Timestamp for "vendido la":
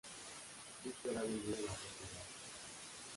1.21-1.73